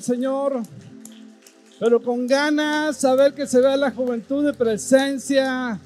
[0.00, 0.62] Señor.
[1.78, 5.80] Pero con ganas, saber que se vea la juventud de presencia,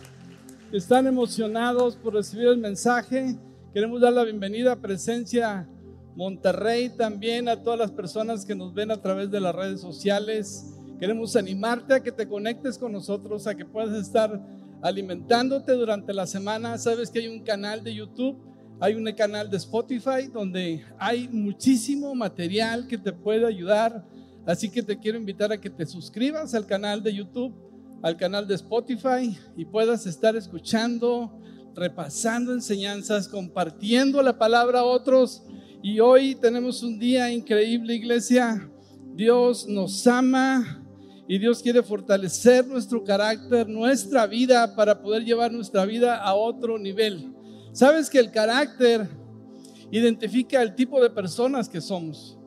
[0.70, 3.36] que están emocionados por recibir el mensaje.
[3.72, 5.68] Queremos dar la bienvenida a Presencia
[6.16, 10.72] Monterrey también a todas las personas que nos ven a través de las redes sociales.
[10.98, 14.40] Queremos animarte a que te conectes con nosotros, a que puedas estar
[14.80, 16.78] alimentándote durante la semana.
[16.78, 18.36] Sabes que hay un canal de YouTube,
[18.84, 24.04] hay un canal de Spotify donde hay muchísimo material que te puede ayudar.
[24.44, 27.54] Así que te quiero invitar a que te suscribas al canal de YouTube,
[28.02, 31.40] al canal de Spotify y puedas estar escuchando,
[31.74, 35.42] repasando enseñanzas, compartiendo la palabra a otros
[35.82, 38.70] y hoy tenemos un día increíble, iglesia.
[39.14, 40.84] Dios nos ama
[41.26, 46.78] y Dios quiere fortalecer nuestro carácter, nuestra vida, para poder llevar nuestra vida a otro
[46.78, 47.32] nivel.
[47.74, 49.08] Sabes que el carácter
[49.90, 52.38] identifica el tipo de personas que somos.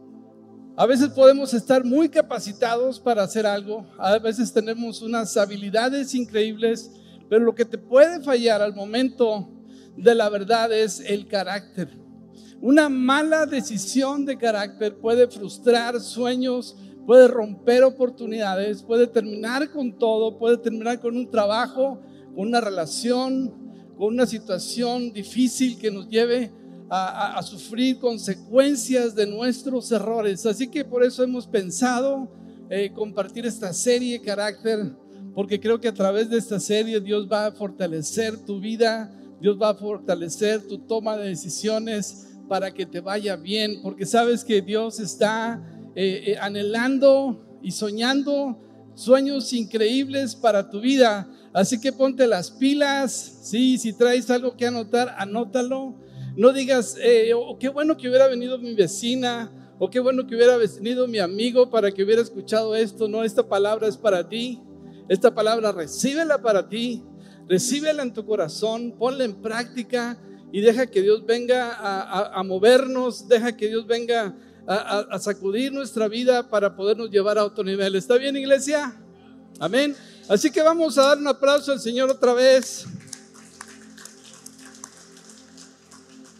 [0.77, 6.91] A veces podemos estar muy capacitados para hacer algo, a veces tenemos unas habilidades increíbles,
[7.29, 9.49] pero lo que te puede fallar al momento
[9.97, 11.89] de la verdad es el carácter.
[12.61, 20.37] Una mala decisión de carácter puede frustrar sueños, puede romper oportunidades, puede terminar con todo,
[20.37, 21.99] puede terminar con un trabajo,
[22.33, 23.66] una relación,
[23.97, 26.51] con una situación difícil que nos lleve
[26.89, 30.45] a, sufrir consecuencias de nuestros errores.
[30.45, 32.29] Así que por eso hemos pensado
[32.69, 34.95] eh, compartir esta serie carácter,
[35.33, 39.57] porque creo que a través de esta serie Dios va a fortalecer tu vida, Dios
[39.61, 44.61] va a fortalecer tu toma de decisiones para que te vaya bien, porque sabes que
[44.61, 45.61] Dios está
[45.95, 48.57] eh, eh, anhelando y soñando
[48.95, 51.29] sueños increíbles para tu vida.
[51.57, 55.95] Así que ponte las pilas, sí, si traes algo que anotar, anótalo.
[56.35, 60.35] No digas, eh, oh, qué bueno que hubiera venido mi vecina, o qué bueno que
[60.35, 63.07] hubiera venido mi amigo para que hubiera escuchado esto.
[63.07, 64.61] No, esta palabra es para ti.
[65.09, 67.03] Esta palabra recíbela para ti,
[67.47, 70.15] recíbela en tu corazón, ponla en práctica
[70.51, 71.75] y deja que Dios venga
[72.37, 77.63] a, movernos, deja que Dios venga a, sacudir nuestra vida para podernos llevar a otro
[77.63, 77.95] nivel.
[77.95, 79.01] ¿Está bien, iglesia?
[79.59, 79.95] Amén.
[80.29, 82.85] Así que vamos a dar un aplauso al Señor otra vez.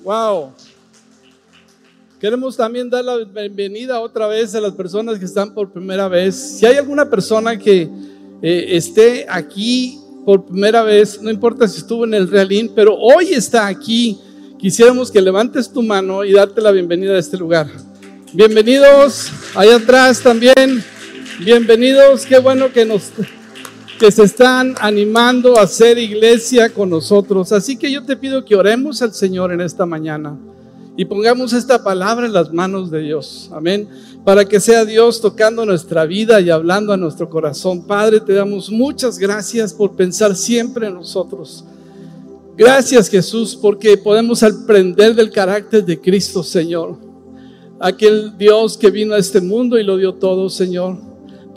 [0.04, 0.54] Wow.
[2.20, 6.36] Queremos también dar la bienvenida otra vez a las personas que están por primera vez.
[6.36, 7.90] Si hay alguna persona que
[8.42, 13.34] eh, esté aquí por primera vez, no importa si estuvo en el realín, pero hoy
[13.34, 14.20] está aquí,
[14.60, 17.68] quisiéramos que levantes tu mano y darte la bienvenida a este lugar.
[18.34, 20.84] Bienvenidos, allá atrás también,
[21.40, 23.12] bienvenidos, qué bueno que nos
[24.00, 27.52] que se están animando a hacer iglesia con nosotros.
[27.52, 30.38] Así que yo te pido que oremos al Señor en esta mañana
[30.96, 33.50] y pongamos esta palabra en las manos de Dios.
[33.52, 33.88] Amén
[34.28, 37.84] para que sea Dios tocando nuestra vida y hablando a nuestro corazón.
[37.84, 41.64] Padre, te damos muchas gracias por pensar siempre en nosotros.
[42.58, 46.98] Gracias Jesús porque podemos aprender del carácter de Cristo, Señor.
[47.80, 50.98] Aquel Dios que vino a este mundo y lo dio todo, Señor,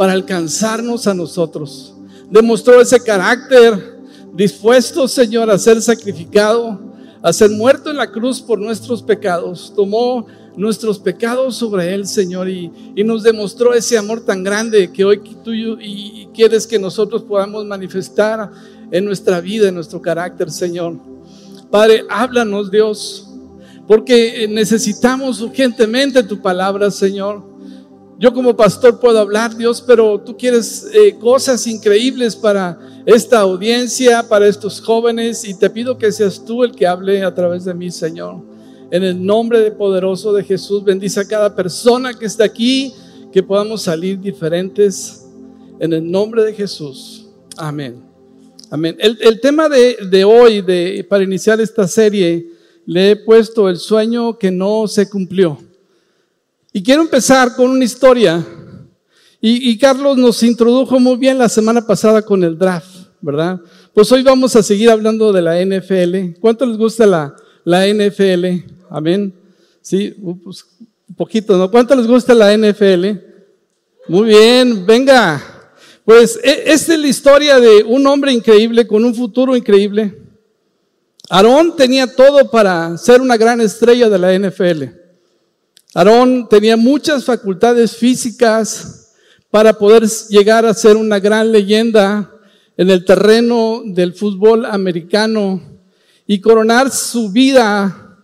[0.00, 1.94] para alcanzarnos a nosotros.
[2.30, 3.98] Demostró ese carácter
[4.32, 6.80] dispuesto, Señor, a ser sacrificado,
[7.20, 9.74] a ser muerto en la cruz por nuestros pecados.
[9.76, 12.72] Tomó nuestros pecados sobre Él, Señor, y,
[13.04, 18.50] nos demostró ese amor tan grande que hoy tú y, quieres que nosotros podamos manifestar
[18.90, 20.96] en nuestra vida, en nuestro carácter, Señor.
[21.70, 23.28] Padre, háblanos, Dios,
[23.86, 27.49] porque necesitamos urgentemente tu palabra, Señor.
[28.20, 34.28] Yo como pastor puedo hablar, Dios, pero tú quieres eh, cosas increíbles para esta audiencia,
[34.28, 37.72] para estos jóvenes, y te pido que seas tú el que hable a través de
[37.72, 38.42] mí, Señor.
[38.90, 42.92] En el nombre de poderoso de Jesús, bendice a cada persona que está aquí,
[43.32, 45.26] que podamos salir diferentes.
[45.78, 47.26] En el nombre de Jesús.
[47.56, 48.02] Amén.
[48.68, 48.98] Amén.
[48.98, 52.48] El, tema de, hoy, de, para iniciar esta serie,
[52.84, 55.69] le he puesto el sueño que no se cumplió.
[56.72, 58.44] Y quiero empezar con una historia.
[59.42, 63.58] Y, Carlos nos introdujo muy bien la semana pasada con el draft, ¿verdad?
[63.94, 66.38] Pues hoy vamos a seguir hablando de la NFL.
[66.38, 67.34] ¿Cuánto les gusta la,
[67.64, 68.44] la NFL?
[68.90, 69.32] Amén.
[69.80, 70.14] Sí,
[70.44, 70.66] pues,
[71.08, 71.70] un poquito, ¿no?
[71.70, 73.18] ¿Cuánto les gusta la NFL?
[74.08, 75.42] Muy bien, venga.
[76.04, 80.18] Pues esta es la historia de un hombre increíble con un futuro increíble.
[81.30, 84.99] Aarón tenía todo para ser una gran estrella de la NFL.
[85.92, 89.12] Aarón tenía muchas facultades físicas
[89.50, 92.30] para poder llegar a ser una gran leyenda
[92.76, 95.60] en el terreno del fútbol americano
[96.28, 98.16] y coronar su vida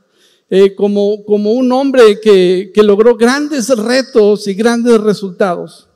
[0.49, 5.89] eh, como, como un hombre que, que logró grandes retos y grandes resultados.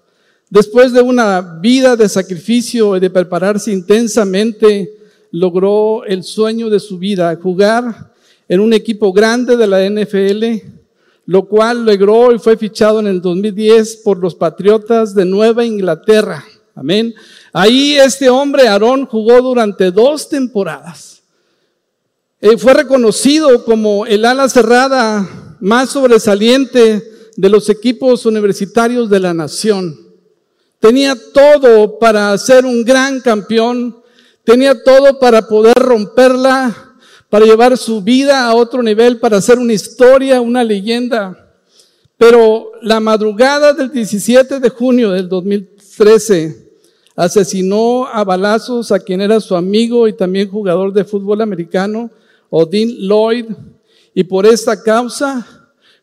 [0.49, 4.91] Después de una vida de sacrificio y de prepararse intensamente,
[5.31, 8.13] logró el sueño de su vida, jugar
[8.49, 10.80] en un equipo grande de la NFL,
[11.31, 16.45] lo cual logró y fue fichado en el 2010 por los Patriotas de Nueva Inglaterra.
[16.75, 17.15] Amén.
[17.53, 21.23] Ahí este hombre, Aarón, jugó durante dos temporadas.
[22.41, 27.01] Eh, fue reconocido como el ala cerrada más sobresaliente
[27.37, 30.01] de los equipos universitarios de la nación.
[30.81, 34.03] Tenía todo para ser un gran campeón,
[34.43, 36.90] tenía todo para poder romperla,
[37.31, 41.55] para llevar su vida a otro nivel, para hacer una historia, una leyenda.
[42.19, 46.71] Pero la madrugada del 17 de junio del 2013
[47.17, 52.11] asesinó a balazos a quien era su amigo y también jugador de fútbol americano,
[52.51, 53.47] Odin Lloyd,
[54.13, 55.47] y por esta causa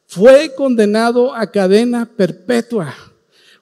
[0.06, 2.96] fue condenado a cadena perpetua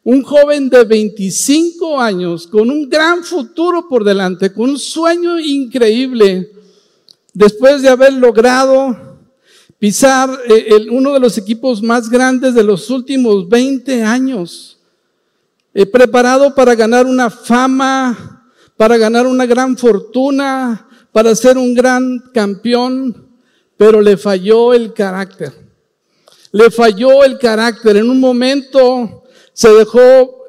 [0.05, 6.51] un joven de 25 años con un gran futuro por delante, con un sueño increíble,
[7.35, 9.19] después de haber logrado
[9.77, 14.79] pisar eh, uno de los equipos más grandes de los últimos 20 años,
[15.75, 22.19] eh, preparado para ganar una fama, para ganar una gran fortuna, para ser un gran
[22.33, 23.29] campeón,
[23.77, 25.53] pero le falló el carácter.
[26.51, 27.97] Le falló el carácter.
[27.97, 29.23] En un momento
[29.53, 30.45] se dejó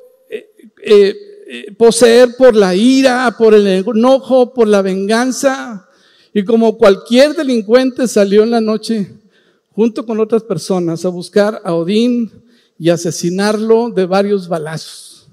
[0.88, 1.16] eh,
[1.48, 5.88] eh, poseer por la ira, por el enojo, por la venganza.
[6.36, 9.10] Y como cualquier delincuente salió en la noche
[9.72, 12.30] junto con otras personas a buscar a Odín
[12.78, 15.28] y asesinarlo de varios balazos.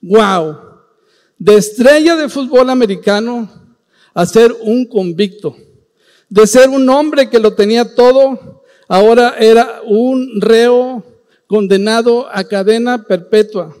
[0.00, 0.56] ¡Wow!
[1.38, 3.50] De estrella de fútbol americano
[4.14, 5.54] a ser un convicto.
[6.30, 11.04] De ser un hombre que lo tenía todo, ahora era un reo
[11.46, 13.76] condenado a cadena perpetua.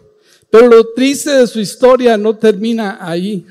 [0.50, 3.46] Pero lo triste de su historia no termina ahí,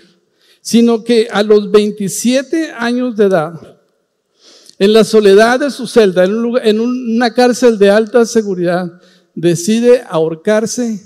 [0.69, 3.79] sino que a los 27 años de edad,
[4.77, 9.01] en la soledad de su celda, en una cárcel de alta seguridad,
[9.33, 11.01] decide ahorcarse,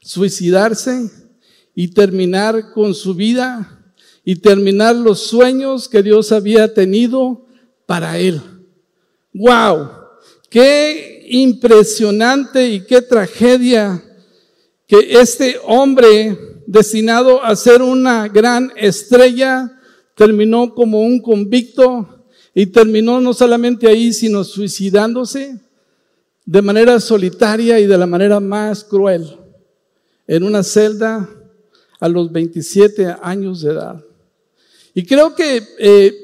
[0.00, 1.08] suicidarse
[1.72, 3.94] y terminar con su vida
[4.24, 7.46] y terminar los sueños que Dios había tenido
[7.86, 8.42] para él.
[9.32, 9.88] ¡Wow!
[10.48, 14.02] ¡Qué impresionante y qué tragedia
[14.88, 19.76] que este hombre destinado a ser una gran estrella
[20.14, 25.58] terminó como un convicto y terminó no solamente ahí, sino suicidándose
[26.46, 29.36] de manera solitaria y de la manera más cruel,
[30.28, 31.28] en una celda
[31.98, 34.04] a los 27 años de edad.
[34.94, 36.14] Y creo que eh,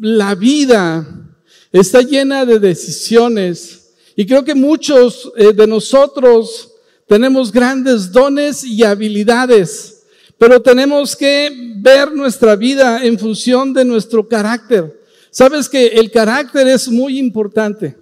[0.00, 1.06] la vida
[1.70, 6.71] está llena de decisiones y creo que muchos eh, de nosotros
[7.12, 10.02] tenemos grandes dones y habilidades,
[10.38, 14.98] pero tenemos que ver nuestra vida en función de nuestro carácter.
[15.30, 17.94] Sabes que el carácter es muy importante.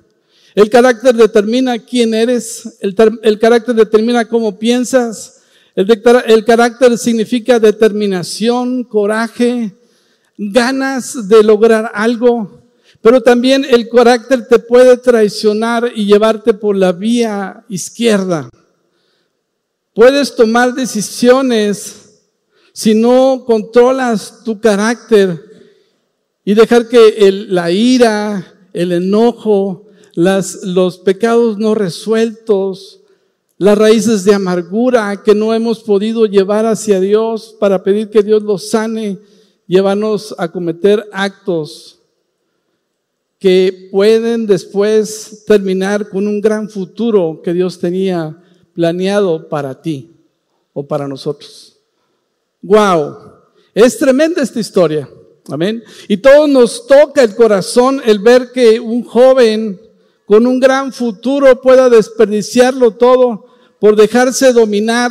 [0.54, 2.94] El carácter determina quién eres, el,
[3.40, 5.40] carácter determina cómo piensas,
[5.74, 9.72] el, carácter significa determinación, coraje,
[10.38, 12.60] ganas de lograr algo.
[13.00, 18.48] Pero también el carácter te puede traicionar y llevarte por la vía izquierda.
[19.94, 22.20] Puedes tomar decisiones
[22.72, 25.42] si no controlas tu carácter
[26.44, 33.00] y dejar que la ira, el enojo, los pecados no resueltos,
[33.58, 38.42] las raíces de amargura que no hemos podido llevar hacia Dios para pedir que Dios
[38.44, 39.18] los sane,
[39.66, 41.98] llévanos a cometer actos
[43.40, 48.40] que pueden después terminar con un gran futuro que Dios tenía
[48.74, 50.10] planeado para ti
[50.72, 51.76] o para nosotros.
[52.62, 53.16] Wow,
[53.74, 55.08] es tremenda esta historia.
[55.48, 55.82] Amén.
[56.08, 59.80] Y todos nos toca el corazón el ver que un joven
[60.26, 63.46] con un gran futuro pueda desperdiciarlo todo
[63.80, 65.10] por dejarse dominar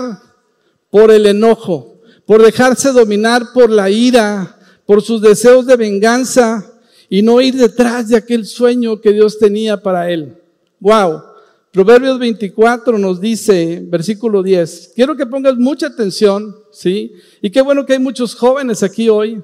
[0.90, 6.66] por el enojo, por dejarse dominar por la ira, por sus deseos de venganza,
[7.10, 10.38] y no ir detrás de aquel sueño que Dios tenía para él.
[10.80, 11.22] Wow.
[11.72, 17.14] Proverbios 24 nos dice, versículo 10, quiero que pongas mucha atención, ¿sí?
[17.44, 19.44] Y qué bueno que hay muchos jóvenes aquí hoy,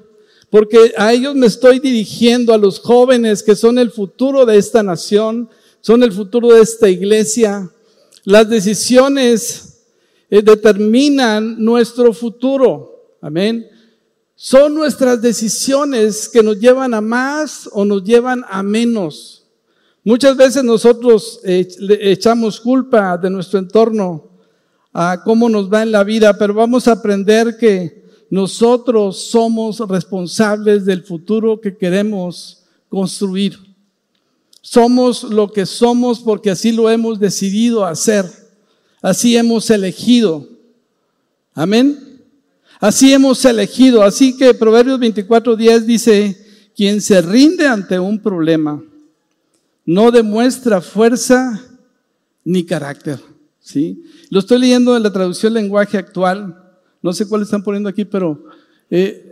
[0.50, 4.82] porque a ellos me estoy dirigiendo, a los jóvenes que son el futuro de esta
[4.82, 5.48] nación,
[5.80, 7.70] son el futuro de esta iglesia.
[8.24, 9.84] Las decisiones
[10.28, 13.16] eh, determinan nuestro futuro.
[13.20, 13.68] Amén.
[14.34, 19.35] Son nuestras decisiones que nos llevan a más o nos llevan a menos.
[20.06, 21.66] Muchas veces nosotros eh,
[22.00, 24.28] echamos culpa de nuestro entorno
[24.92, 30.84] a cómo nos va en la vida, pero vamos a aprender que nosotros somos responsables
[30.84, 33.58] del futuro que queremos construir.
[34.60, 38.26] Somos lo que somos porque así lo hemos decidido hacer.
[39.02, 40.48] Así hemos elegido.
[41.52, 42.22] Amén.
[42.78, 44.04] Así hemos elegido.
[44.04, 46.46] Así que Proverbios 24:10 dice,
[46.76, 48.80] quien se rinde ante un problema
[49.86, 51.62] no demuestra fuerza
[52.44, 53.20] ni carácter.
[53.60, 54.02] ¿sí?
[54.30, 56.60] Lo estoy leyendo en la traducción lenguaje actual.
[57.00, 58.44] No sé cuál están poniendo aquí, pero
[58.90, 59.26] eh,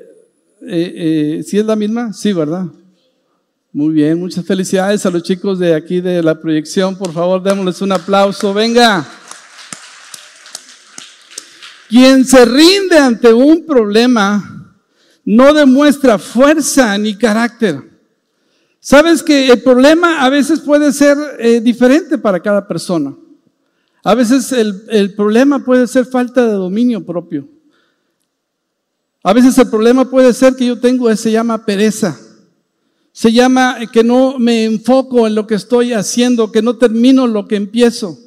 [0.62, 2.12] eh, eh, ¿sí es la misma?
[2.12, 2.66] Sí, ¿verdad?
[3.73, 6.96] Muy bien, muchas felicidades a los chicos de aquí de la proyección.
[6.96, 8.54] Por favor, démosles un aplauso.
[8.54, 9.04] Venga.
[11.88, 14.76] Quien se rinde ante un problema
[15.25, 17.93] no demuestra fuerza ni carácter.
[18.87, 23.17] Sabes que el problema a veces puede ser eh, diferente para cada persona.
[24.03, 27.49] A veces el, problema puede ser falta de dominio propio.
[29.23, 32.21] A veces el problema puede ser que yo tengo, se llama pereza.
[33.11, 37.49] Se llama que no me enfoco en lo que estoy haciendo, que no termino lo
[37.49, 38.19] que empiezo.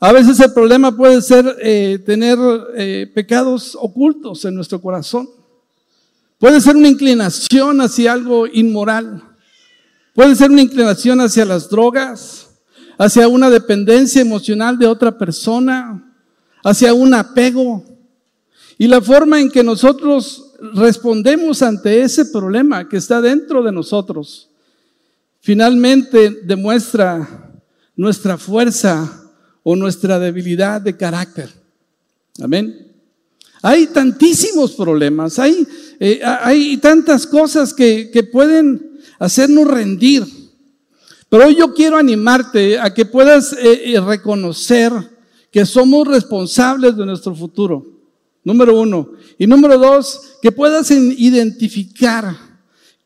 [0.00, 2.36] A veces el problema puede ser eh, tener
[2.74, 5.28] eh, pecados ocultos en nuestro corazón.
[6.40, 9.22] Puede ser una inclinación hacia algo inmoral.
[10.14, 12.46] Puede ser una inclinación hacia las drogas,
[12.96, 16.14] hacia una dependencia emocional de otra persona,
[16.62, 17.84] hacia un apego.
[18.78, 24.48] Y la forma en que nosotros respondemos ante ese problema que está dentro de nosotros,
[25.40, 27.52] finalmente demuestra
[27.96, 29.32] nuestra fuerza
[29.64, 31.50] o nuestra debilidad de carácter.
[32.40, 32.92] Amén.
[33.62, 35.66] Hay tantísimos problemas, hay,
[35.98, 40.24] eh, hay tantas cosas que, que pueden hacernos rendir.
[41.28, 44.92] Pero hoy yo quiero animarte a que puedas eh, eh, reconocer
[45.50, 47.86] que somos responsables de nuestro futuro.
[48.44, 49.12] Número uno.
[49.38, 52.36] Y número dos, que puedas identificar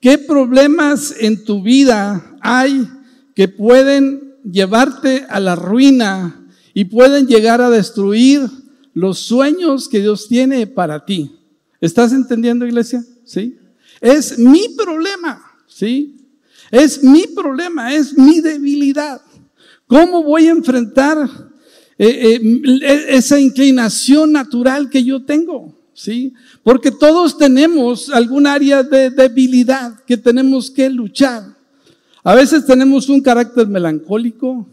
[0.01, 2.89] qué problemas en tu vida hay
[3.35, 8.49] que pueden llevarte a la ruina y pueden llegar a destruir
[8.95, 11.31] los sueños que Dios tiene para ti.
[11.81, 13.05] ¿Estás entendiendo, iglesia?
[13.25, 13.57] ¿Sí?
[14.01, 15.48] Es mi problema.
[15.79, 16.17] ¿Sí?
[16.73, 19.23] Es mi problema, es mi debilidad.
[19.87, 21.17] ¿Cómo voy a enfrentar
[21.97, 25.73] eh, eh, esa inclinación natural que yo tengo?
[25.95, 26.35] ¿Sí?
[26.65, 31.57] Porque todos tenemos algún área de debilidad que tenemos que luchar.
[32.25, 34.69] A veces tenemos un carácter melancólico,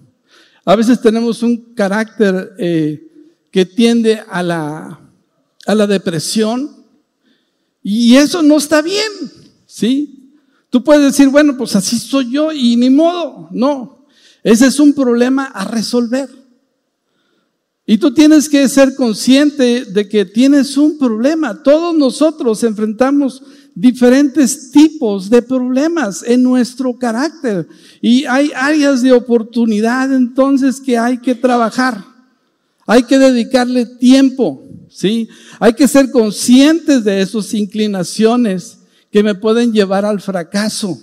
[0.66, 3.08] a veces tenemos un carácter eh,
[3.52, 5.00] que tiende a la,
[5.68, 6.84] a la depresión
[7.84, 9.12] y eso no está bien,
[9.68, 10.25] ¿sí?
[10.76, 13.48] Tú puedes decir, bueno, pues así soy yo y ni modo.
[13.54, 14.06] No,
[14.44, 16.28] ese es un problema a resolver.
[17.86, 21.64] Y tú tienes que ser consciente de que tienes un problema.
[21.64, 23.42] Todos nosotros enfrentamos
[23.74, 27.70] diferentes tipos de problemas en nuestro carácter.
[28.02, 32.04] Y hay áreas de oportunidad entonces que hay que trabajar.
[32.86, 35.30] Hay que dedicarle tiempo, ¿sí?
[35.58, 38.80] Hay que ser conscientes de esas inclinaciones
[39.16, 41.02] que me pueden llevar al fracaso.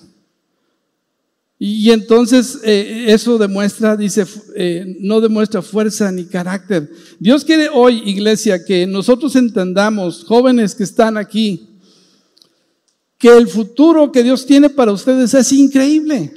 [1.59, 6.93] Y entonces eh, eso demuestra, dice, eh, no demuestra fuerza ni carácter.
[7.19, 11.71] Dios quiere hoy, iglesia, que nosotros entendamos, jóvenes que están aquí,
[13.17, 16.35] que el futuro que Dios tiene para ustedes es increíble.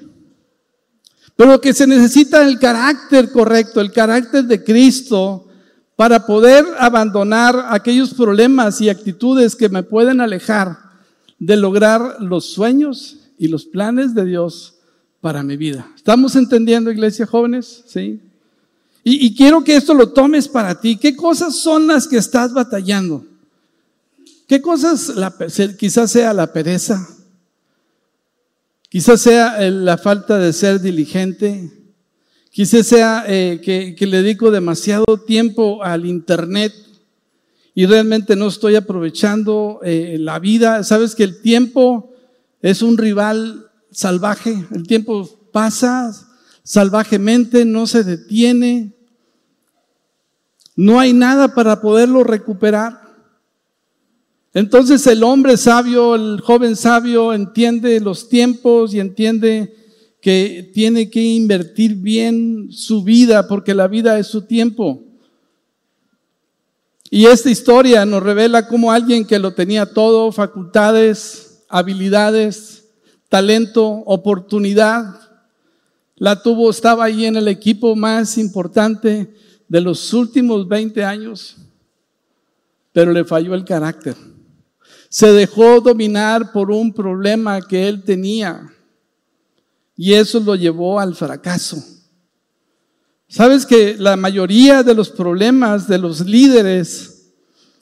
[1.35, 5.49] Pero que se necesita el carácter correcto, el carácter de Cristo,
[5.97, 10.84] para poder abandonar aquellos problemas y actitudes que me pueden alejar
[11.39, 14.75] de lograr los sueños y los planes de Dios
[15.21, 15.91] para mi vida.
[15.95, 17.83] ¿Estamos entendiendo, iglesia jóvenes?
[17.87, 18.21] Sí.
[19.03, 20.97] Y, quiero que esto lo tomes para ti.
[20.97, 23.23] ¿Qué cosas son las que estás batallando?
[24.47, 25.13] ¿Qué cosas
[25.77, 27.07] quizás sea la pereza?
[28.89, 31.71] Quizás sea eh, la falta de ser diligente.
[32.49, 36.73] Quizás sea eh, que, que le dedico demasiado tiempo al internet
[37.77, 40.83] y realmente no estoy aprovechando eh, la vida.
[40.85, 42.13] Sabes que el tiempo
[42.61, 46.11] es un rival salvaje, el tiempo pasa
[46.63, 48.93] salvajemente, no se detiene,
[50.75, 53.01] no hay nada para poderlo recuperar.
[54.53, 59.75] Entonces el hombre sabio, el joven sabio entiende los tiempos y entiende
[60.21, 65.04] que tiene que invertir bien su vida porque la vida es su tiempo.
[67.09, 72.85] Y esta historia nos revela cómo alguien que lo tenía todo, facultades, habilidades,
[73.29, 75.21] talento, oportunidad,
[76.17, 79.33] La tuvo, estaba ahí en el equipo más importante
[79.67, 81.57] de los últimos 20 años,
[82.93, 84.15] pero le falló el carácter.
[85.09, 88.73] Se dejó dominar por un problema que él tenía
[89.97, 91.83] y eso lo llevó al fracaso.
[93.35, 97.33] Sabes que la mayoría de los problemas de los líderes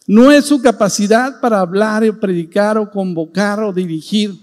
[0.08, 4.34] no es su capacidad para hablar o predicar o convocar o dirigir.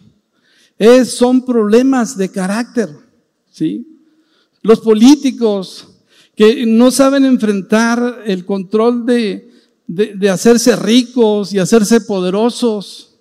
[0.78, 2.90] Es, son problemas de carácter,
[3.50, 3.88] ¿sí?
[4.62, 5.88] Los políticos
[6.36, 9.50] que no saben enfrentar el control de,
[9.88, 13.18] de, hacerse ricos y hacerse poderosos,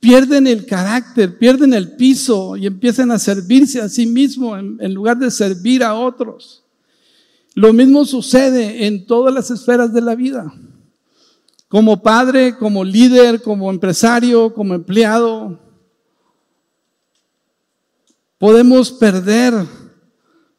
[0.00, 5.18] pierden el carácter, pierden el piso y empiezan a servirse a sí mismos en lugar
[5.18, 6.63] de servir a otros.
[7.54, 10.52] Lo mismo sucede en todas las esferas de la vida.
[11.68, 15.60] Como padre, como líder, como empresario, como empleado,
[18.38, 19.54] podemos perder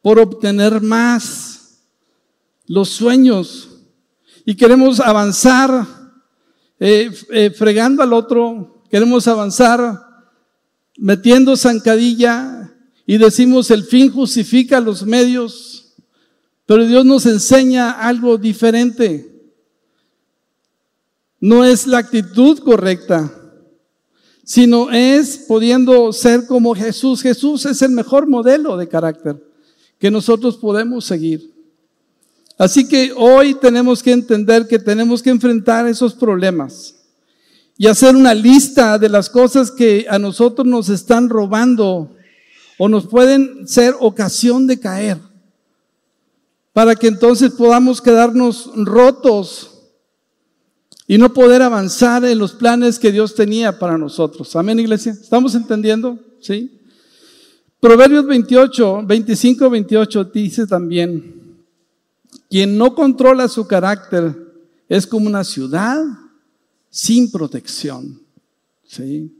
[0.02, 1.82] por obtener más
[2.66, 3.70] los sueños
[4.46, 5.86] y queremos avanzar
[6.80, 10.00] eh, eh, fregando al otro, queremos avanzar
[10.98, 12.74] metiendo zancadilla
[13.06, 15.85] y decimos el fin justifica los medios.
[16.66, 19.32] Pero Dios nos enseña algo diferente.
[21.40, 23.32] No es la actitud correcta,
[24.44, 27.22] sino es pudiendo ser como Jesús.
[27.22, 29.44] Jesús es el mejor modelo de carácter
[30.00, 31.54] que nosotros podemos seguir.
[32.58, 36.96] Así que hoy tenemos que entender que tenemos que enfrentar esos problemas
[37.78, 42.16] y hacer una lista de las cosas que a nosotros nos están robando
[42.78, 45.18] o nos pueden ser ocasión de caer
[46.76, 49.72] para que entonces podamos quedarnos rotos
[51.08, 54.54] y no poder avanzar en los planes que Dios tenía para nosotros.
[54.58, 55.14] Amén, iglesia.
[55.14, 56.20] ¿Estamos entendiendo?
[56.42, 56.82] Sí.
[57.80, 61.64] Proverbios 28, 25, 28 dice también,
[62.50, 64.36] quien no controla su carácter
[64.90, 66.04] es como una ciudad
[66.90, 68.22] sin protección.
[68.86, 69.34] ¿Sí?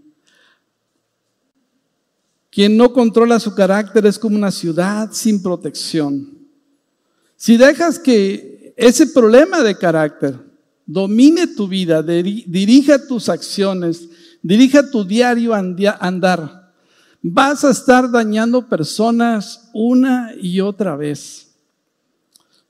[2.50, 6.35] Quien no controla su carácter es como una ciudad sin protección.
[7.36, 10.36] Si dejas que ese problema de carácter
[10.86, 14.08] domine tu vida, dirija tus acciones,
[14.42, 16.74] dirija tu diario andar,
[17.22, 21.48] vas a estar dañando personas una y otra vez.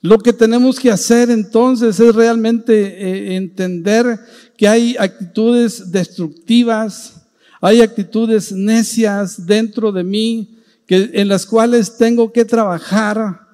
[0.02, 4.20] Lo que tenemos que hacer entonces es realmente eh, entender
[4.56, 7.26] que hay actitudes destructivas,
[7.60, 13.45] hay actitudes necias dentro de mí que, en las cuales tengo que trabajar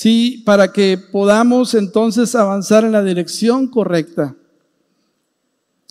[0.00, 4.36] Sí, para que podamos entonces avanzar en la dirección correcta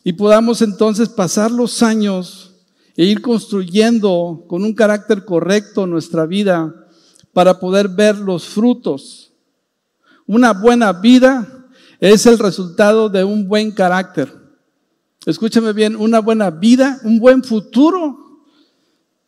[0.02, 2.56] y podamos entonces pasar los años
[2.96, 6.88] e ir construyendo con un carácter correcto nuestra vida
[7.34, 9.34] para poder ver los frutos.
[10.26, 11.68] Una buena vida
[12.00, 14.34] es el resultado de un buen carácter.
[15.26, 18.27] Escúchame bien, una buena vida, un buen futuro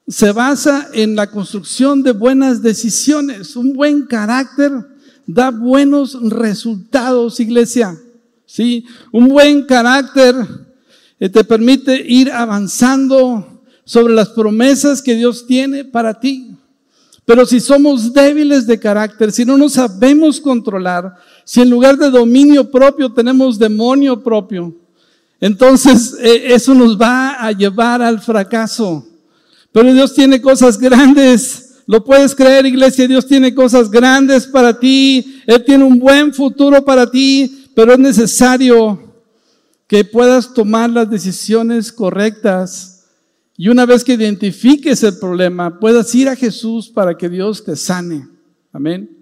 [0.10, 3.56] se basa en la construcción de buenas decisiones.
[3.56, 4.72] Un buen carácter
[5.28, 7.95] da buenos resultados, iglesia.
[8.45, 8.86] ¿Sí?
[9.12, 10.36] Un buen carácter
[11.19, 16.56] eh, te permite ir avanzando sobre las promesas que Dios tiene para ti.
[17.24, 22.10] Pero si somos débiles de carácter, si no nos sabemos controlar, si en lugar de
[22.10, 24.76] dominio propio tenemos demonio propio,
[25.39, 29.06] entonces eh, eso nos va a llevar al fracaso.
[29.72, 31.82] Pero Dios tiene cosas grandes.
[31.86, 33.08] Lo puedes creer, iglesia.
[33.08, 35.42] Dios tiene cosas grandes para ti.
[35.46, 37.68] Él tiene un buen futuro para ti.
[37.76, 39.00] Pero es necesario
[39.88, 43.06] que puedas tomar las decisiones correctas.
[43.58, 47.76] Y una vez que identifiques el problema, puedas ir a Jesús para que Dios te
[47.76, 48.28] sane.
[48.72, 49.19] Amén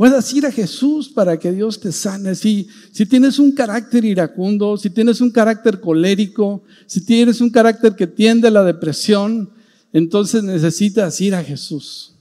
[0.00, 2.34] puedas ir a Jesús para que Dios te sane.
[2.34, 7.94] Si, si tienes un carácter iracundo, si tienes un carácter colérico, si tienes un carácter
[7.94, 9.50] que tiende a la depresión,
[9.92, 12.14] entonces necesitas ir a Jesús.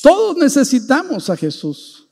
[0.00, 2.08] Todos necesitamos a Jesús.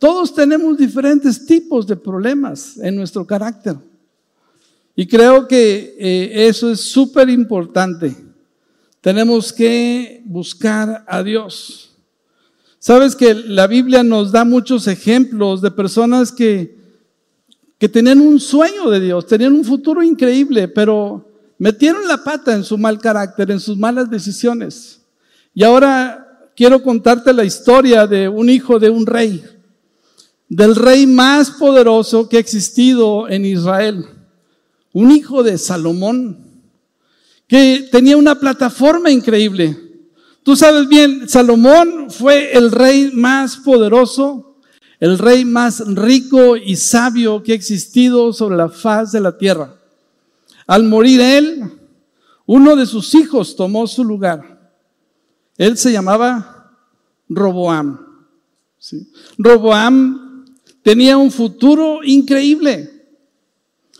[0.00, 3.76] Todos tenemos diferentes tipos de problemas en nuestro carácter.
[4.96, 8.16] Y creo que eh, eso es súper importante.
[9.00, 11.91] Tenemos que buscar a Dios.
[12.84, 16.76] Sabes que la Biblia nos da muchos ejemplos de personas que,
[17.78, 22.64] que tenían un sueño de Dios, tenían un futuro increíble, pero metieron la pata en
[22.64, 25.00] su mal carácter, en sus malas decisiones.
[25.54, 29.44] Y ahora quiero contarte la historia de un hijo de un rey,
[30.48, 34.06] del rey más poderoso que ha existido en Israel,
[34.92, 36.36] un hijo de Salomón,
[37.46, 39.91] que tenía una plataforma increíble
[40.42, 44.56] Tú sabes bien, Salomón fue el rey más poderoso,
[44.98, 49.76] el rey más rico y sabio que ha existido sobre la faz de la tierra.
[50.66, 51.62] Al morir él,
[52.46, 54.72] uno de sus hijos tomó su lugar.
[55.56, 56.72] Él se llamaba
[57.28, 58.00] Roboam.
[59.38, 60.44] Roboam
[60.82, 62.90] tenía un futuro increíble.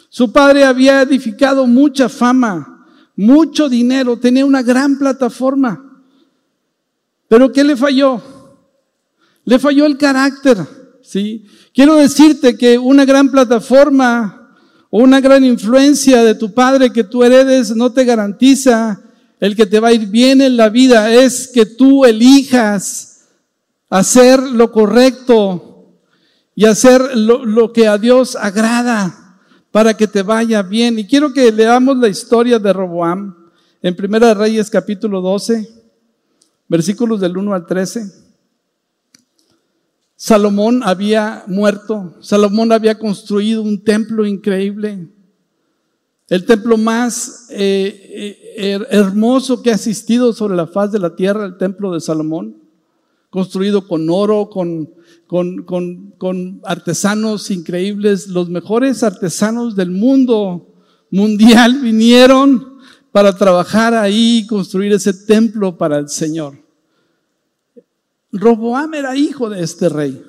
[0.09, 5.92] Su padre había edificado mucha fama, mucho dinero, tenía una gran plataforma.
[7.33, 8.21] Pero ¿qué le falló?
[9.47, 10.59] Le falló el carácter,
[11.01, 11.47] ¿sí?
[11.73, 14.55] Quiero decirte que una gran plataforma
[14.91, 19.01] o una gran influencia de tu padre que tú heredes no te garantiza
[19.41, 23.23] el que te va a ir bien en la vida, es que tú elijas
[23.89, 25.87] hacer lo correcto
[26.55, 29.39] y hacer lo, que a Dios agrada
[29.71, 30.99] para que te vaya bien.
[30.99, 33.35] Y quiero que leamos la historia de Roboam
[33.81, 35.82] en Primera Reyes capítulo 12
[36.73, 38.11] versículos del 1 al 13.
[40.17, 45.07] Salomón había muerto, Salomón había construido un templo increíble,
[46.31, 51.45] el templo más eh, eh, hermoso que ha existido sobre la faz de la tierra,
[51.45, 52.57] el templo de Salomón,
[53.29, 54.89] construido con oro, con,
[55.27, 60.69] con, con, con artesanos increíbles, los mejores artesanos del mundo
[61.11, 62.79] mundial vinieron
[63.11, 66.62] para trabajar ahí y construir ese templo para el Señor.
[68.33, 70.25] Roboam era hijo de este rey.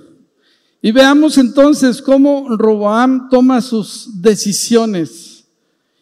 [0.81, 5.45] Y veamos entonces cómo Roboam toma sus decisiones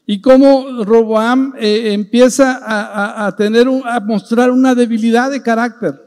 [0.08, 6.02] y cómo Roboam eh, empieza a, a, tener, a mostrar una debilidad de carácter.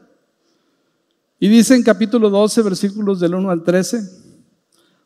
[1.39, 4.01] Y dice en capítulo 12, versículos del 1 al 13,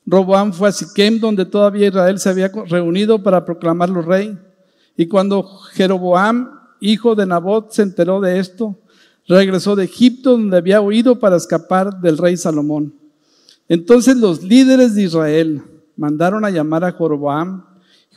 [0.06, 4.38] Roboam fue a Siquem, donde todavía Israel se había reunido para proclamarlo rey.
[4.96, 8.78] Y cuando Jeroboam, hijo de Nabot, se enteró de esto,
[9.28, 12.94] regresó de Egipto donde había huido para escapar del rey Salomón.
[13.68, 15.62] Entonces los líderes de Israel
[15.96, 17.68] mandaron a llamar a Joroboam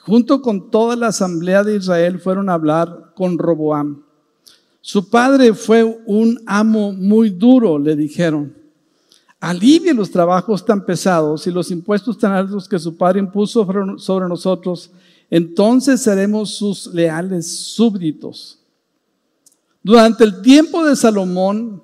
[0.01, 4.03] junto con toda la asamblea de Israel fueron a hablar con Roboam.
[4.81, 8.55] Su padre fue un amo muy duro, le dijeron.
[9.39, 13.65] Alivie los trabajos tan pesados y los impuestos tan altos que su padre impuso
[13.97, 14.91] sobre nosotros,
[15.29, 18.59] entonces seremos sus leales súbditos.
[19.83, 21.81] Durante el tiempo de Salomón,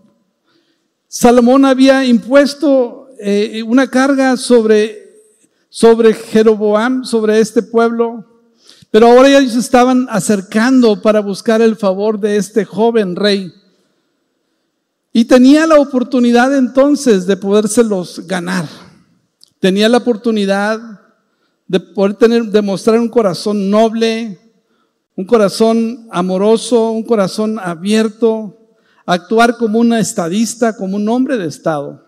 [1.07, 5.23] Salomón había impuesto eh, una carga sobre,
[5.69, 8.25] sobre Jeroboam, sobre este pueblo,
[8.91, 13.51] pero ahora ellos estaban acercando para buscar el favor de este joven rey.
[15.11, 18.67] Y tenía la oportunidad entonces de podérselos ganar.
[19.59, 20.79] Tenía la oportunidad
[21.67, 24.39] de poder tener, demostrar un corazón noble,
[25.17, 28.55] un corazón amoroso, un corazón abierto,
[29.03, 32.05] actuar como una estadista, como un hombre de Estado.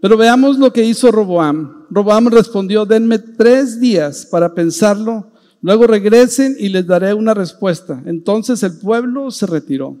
[0.00, 1.86] Pero veamos lo que hizo Roboam.
[1.90, 5.28] Roboam respondió, denme tres días para pensarlo,
[5.60, 8.02] luego regresen y les daré una respuesta.
[8.04, 9.96] Entonces el pueblo se retiró.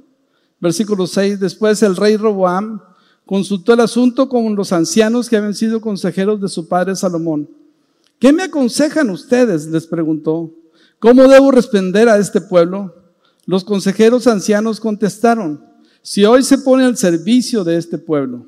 [0.60, 2.80] Versículo 6, después el rey Roboam
[3.24, 7.48] consultó el asunto con los ancianos que habían sido consejeros de su padre Salomón.
[8.18, 9.68] ¿Qué me aconsejan ustedes?
[9.68, 10.52] les preguntó.
[11.02, 12.94] ¿Cómo debo responder a este pueblo?
[13.44, 15.60] Los consejeros ancianos contestaron,
[16.00, 18.46] si hoy se pone al servicio de este pueblo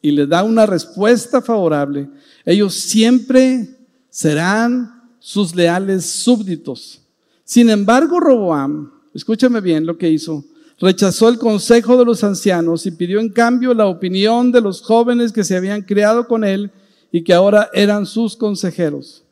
[0.00, 2.08] y le da una respuesta favorable,
[2.44, 3.76] ellos siempre
[4.08, 7.02] serán sus leales súbditos.
[7.42, 10.44] Sin embargo, Roboam, escúchame bien lo que hizo,
[10.78, 15.32] rechazó el consejo de los ancianos y pidió en cambio la opinión de los jóvenes
[15.32, 16.70] que se habían criado con él
[17.10, 19.24] y que ahora eran sus consejeros.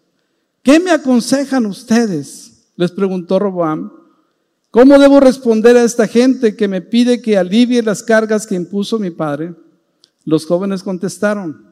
[0.65, 2.54] ¿Qué me aconsejan ustedes?
[2.77, 3.93] Les preguntó Roboam,
[4.71, 8.99] ¿cómo debo responder a esta gente que me pide que alivie las cargas que impuso
[8.99, 9.55] mi padre?
[10.25, 11.67] Los jóvenes contestaron,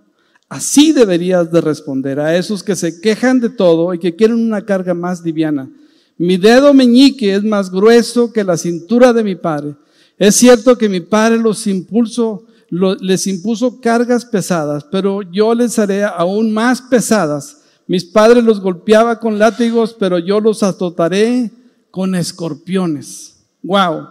[0.49, 4.65] así deberías de responder a esos que se quejan de todo y que quieren una
[4.65, 5.71] carga más liviana.
[6.19, 9.75] Mi dedo meñique es más grueso que la cintura de mi padre.
[10.19, 16.05] Es cierto que mi padre los impulso, les impuso cargas pesadas, pero yo les haré
[16.05, 17.62] aún más pesadas
[17.93, 21.51] mis padres los golpeaba con látigos, pero yo los azotaré
[21.91, 23.45] con escorpiones.
[23.63, 24.07] Wow.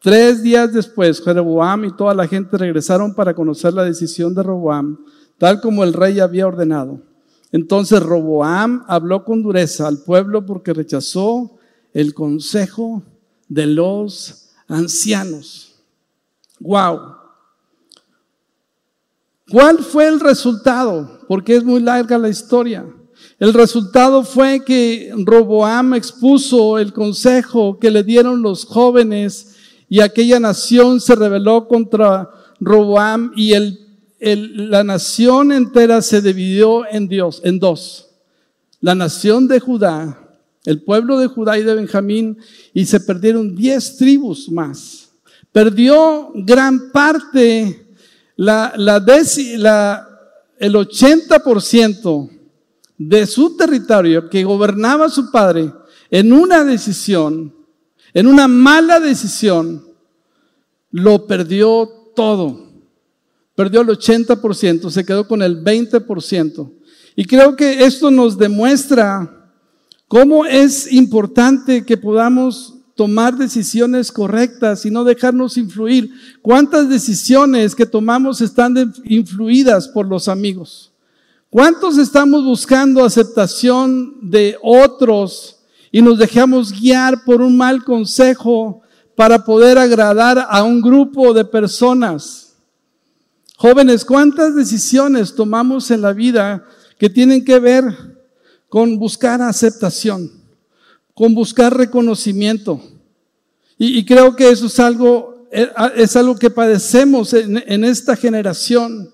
[0.00, 5.04] Tres días después, Jeroboam y toda la gente regresaron para conocer la decisión de Roboam,
[5.36, 7.00] tal como el rey había ordenado.
[7.50, 11.58] Entonces Roboam habló con dureza al pueblo porque rechazó
[11.92, 13.02] el consejo
[13.48, 15.74] de los ancianos.
[16.60, 17.00] Wow.
[19.50, 21.18] ¿Cuál fue el resultado?
[21.26, 22.86] Porque es muy larga la historia.
[23.38, 29.56] El resultado fue que Roboam expuso el consejo que le dieron los jóvenes
[29.88, 33.80] y aquella nación se rebeló contra Roboam y el,
[34.70, 38.10] la nación entera se dividió en Dios, en dos.
[38.80, 40.18] La nación de Judá,
[40.64, 42.38] el pueblo de Judá y de Benjamín,
[42.72, 45.10] y se perdieron diez tribus más.
[45.50, 47.86] Perdió gran parte,
[48.36, 49.04] la, la,
[49.58, 50.08] la
[50.58, 52.33] el 80%
[52.96, 55.72] de su territorio que gobernaba su padre
[56.10, 57.54] en una decisión,
[58.12, 59.84] en una mala decisión,
[60.90, 62.72] lo perdió todo.
[63.56, 66.72] Perdió el 80%, se quedó con el 20%.
[67.16, 69.52] Y creo que esto nos demuestra
[70.08, 76.10] cómo es importante que podamos tomar decisiones correctas y no dejarnos influir.
[76.42, 80.93] ¿Cuántas decisiones que tomamos están influidas por los amigos?
[81.54, 85.60] ¿Cuántos estamos buscando aceptación de otros
[85.92, 88.82] y nos dejamos guiar por un mal consejo
[89.14, 92.56] para poder agradar a un grupo de personas?
[93.56, 96.66] Jóvenes, ¿cuántas decisiones tomamos en la vida
[96.98, 97.84] que tienen que ver
[98.68, 100.28] con buscar aceptación?
[101.14, 102.82] con buscar reconocimiento.
[103.78, 109.13] Y, creo que eso es algo, eh, es algo que padecemos en, en esta generación.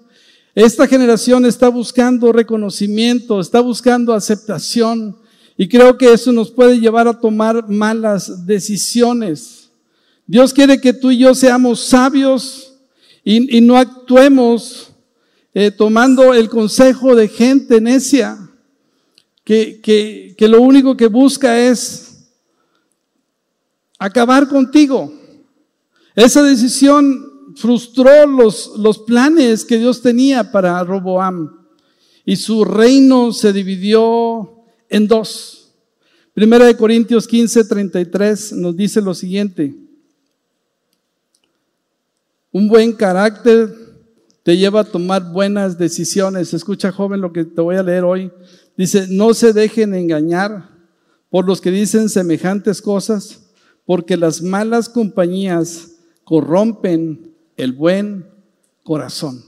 [0.55, 5.17] Esta generación está buscando reconocimiento, está buscando aceptación.
[5.57, 9.71] Y creo que eso nos puede llevar a tomar malas decisiones.
[10.27, 12.75] Dios quiere que tú y yo seamos sabios
[13.23, 14.93] y, no actuemos
[15.53, 18.39] eh, tomando el consejo de gente necia
[19.45, 22.31] que, lo único que busca es
[23.99, 25.13] acabar contigo.
[26.15, 31.61] Esa decisión frustró los, los planes que Dios tenía para Roboam
[32.25, 35.73] y su reino se dividió en dos.
[36.35, 39.75] Primera de Corintios 15, 33 nos dice lo siguiente.
[42.53, 43.75] Un buen carácter
[44.43, 46.55] te lleva a tomar buenas decisiones.
[46.55, 48.31] Escucha, joven, lo que te voy a leer hoy.
[48.77, 50.71] Dice, no se dejen engañar
[51.31, 53.51] por los que dicen semejantes cosas,
[53.85, 55.93] porque las malas compañías
[56.25, 57.30] corrompen
[57.61, 58.27] el buen
[58.83, 59.45] corazón.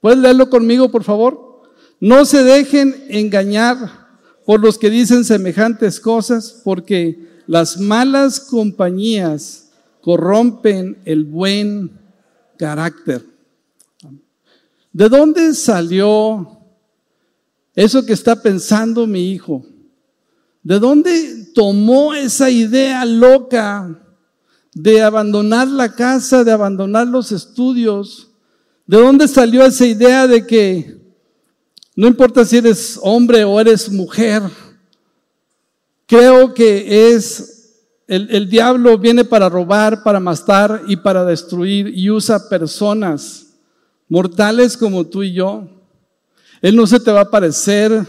[0.00, 1.62] ¿Puedes leerlo conmigo, por favor?
[2.00, 4.06] No se dejen engañar
[4.44, 11.90] por los que dicen semejantes cosas, porque las malas compañías corrompen el buen
[12.56, 13.24] carácter.
[14.92, 16.56] ¿De dónde salió
[17.76, 19.64] eso que está pensando mi hijo.
[20.62, 24.02] ¿De dónde tomó esa idea loca
[24.76, 28.28] de abandonar la casa, de abandonar los estudios?
[28.86, 30.98] ¿De dónde salió esa idea de que
[31.94, 34.42] no importa si eres hombre o eres mujer?
[36.06, 37.72] Creo que es
[38.06, 43.46] el, el diablo viene para robar, para mastar y para destruir y usa personas
[44.08, 45.68] mortales como tú y yo
[46.62, 48.06] él no se te va a parecer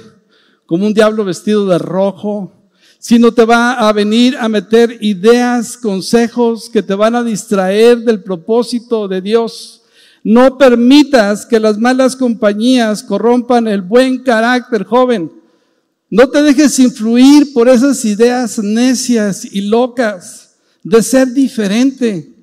[0.65, 2.51] como un diablo vestido de rojo,
[2.99, 8.21] sino te va a venir a meter ideas, consejos que te van a distraer del
[8.21, 9.81] propósito de Dios.
[10.23, 15.31] No permitas que las malas compañías corrompan el buen carácter, joven.
[16.10, 22.33] No te dejes influir por esas ideas necias y locas de ser diferente.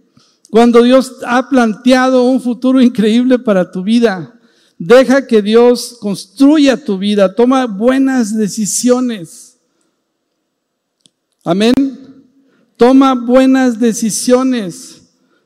[0.50, 4.34] Cuando Dios ha planteado un futuro increíble para tu vida,
[4.78, 7.34] Deja que Dios construya tu vida.
[7.34, 9.43] Toma buenas decisiones.
[11.46, 11.74] Amén.
[12.78, 15.02] Toma buenas decisiones.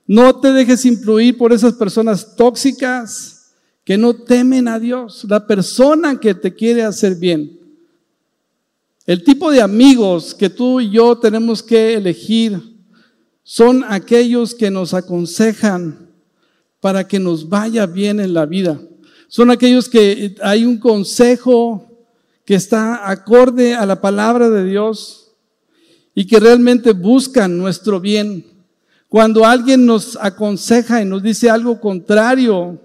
[0.07, 3.53] No te dejes influir por esas personas tóxicas
[3.85, 5.27] que no temen a Dios.
[5.29, 7.59] La persona que te quiere hacer bien.
[9.07, 12.63] El tipo de amigos que tú y yo tenemos que elegir
[13.43, 16.11] son aquellos que nos aconsejan
[16.81, 18.81] para que nos vaya bien en la vida.
[19.27, 21.91] Son aquellos que hay un consejo
[22.45, 25.28] que está acorde a la palabra de Dios
[26.19, 28.45] y que realmente buscan nuestro bien.
[29.09, 32.77] Cuando alguien nos aconseja y nos dice algo contrario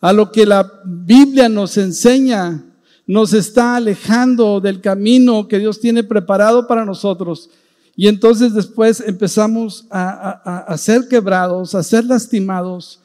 [0.00, 2.64] a lo que la Biblia nos enseña,
[3.06, 7.48] nos está alejando del camino que Dios tiene preparado para nosotros.
[7.94, 12.98] Y entonces después empezamos a, ser quebrados, a ser lastimados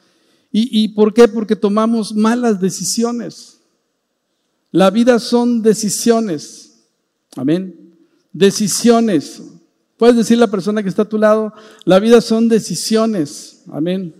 [0.50, 1.28] ¿Y, por qué?
[1.28, 3.60] Porque tomamos malas decisiones.
[4.72, 6.72] La vida son decisiones.
[7.36, 7.94] Amén.
[8.32, 9.40] Decisiones.
[10.00, 11.52] Puedes decir la persona que está a tu lado,
[11.84, 13.64] la vida son decisiones.
[13.70, 14.14] Amén.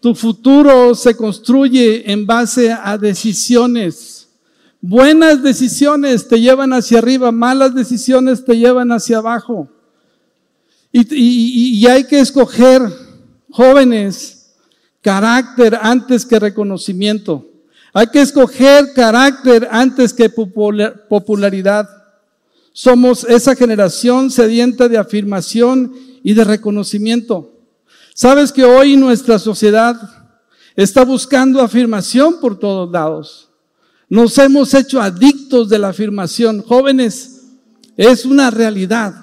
[0.00, 4.28] Tu futuro se construye en base a decisiones.
[4.82, 9.70] Buenas decisiones te llevan hacia arriba, malas decisiones te llevan hacia abajo.
[10.92, 12.82] Y, hay que escoger
[13.48, 14.56] jóvenes
[15.00, 17.48] carácter antes que reconocimiento.
[17.94, 21.97] Hay que escoger carácter antes que popularidad.
[22.72, 27.52] Somos esa generación sedienta de afirmación y de reconocimiento.
[28.14, 29.96] Sabes que hoy nuestra sociedad
[30.76, 33.48] está buscando afirmación por todos lados.
[34.08, 36.62] Nos hemos hecho adictos de la afirmación.
[36.62, 37.42] Jóvenes,
[37.96, 39.14] es una realidad.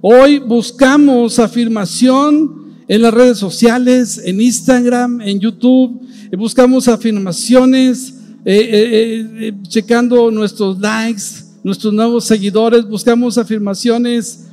[0.00, 6.00] Hoy buscamos afirmación en las redes sociales, en Instagram, en YouTube.
[6.36, 11.22] Buscamos afirmaciones, eh, eh, eh, checando nuestros likes,
[11.62, 12.86] nuestros nuevos seguidores.
[12.86, 14.48] Buscamos afirmaciones,